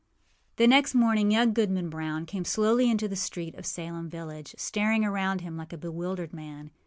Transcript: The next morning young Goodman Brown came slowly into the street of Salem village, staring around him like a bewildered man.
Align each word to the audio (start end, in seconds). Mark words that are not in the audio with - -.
The 0.55 0.65
next 0.65 0.95
morning 0.95 1.29
young 1.29 1.53
Goodman 1.53 1.91
Brown 1.91 2.25
came 2.25 2.43
slowly 2.43 2.89
into 2.89 3.07
the 3.07 3.15
street 3.15 3.53
of 3.53 3.67
Salem 3.67 4.09
village, 4.09 4.55
staring 4.57 5.05
around 5.05 5.41
him 5.41 5.55
like 5.57 5.73
a 5.73 5.77
bewildered 5.77 6.33
man. 6.33 6.71